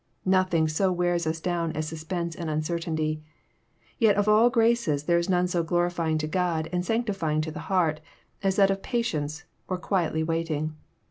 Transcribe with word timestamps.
Nothing 0.25 0.67
so 0.67 0.91
wears 0.91 1.27
us 1.27 1.39
down 1.39 1.73
as 1.73 1.87
suspense 1.87 2.35
and 2.35 2.49
uncertainty. 2.49 3.21
Tet 4.01 4.15
of 4.15 4.27
all 4.27 4.49
graces 4.49 5.03
there 5.03 5.19
is 5.19 5.29
none 5.29 5.47
so 5.47 5.61
glorifying 5.61 6.17
to 6.17 6.25
God 6.27 6.67
and 6.73 6.83
sanctifying 6.83 7.39
to 7.41 7.51
the 7.51 7.59
heart 7.69 7.99
as 8.41 8.55
that 8.55 8.71
of 8.71 8.81
patience 8.81 9.43
or 9.67 9.77
quietly 9.77 10.23
waiting. 10.23 10.75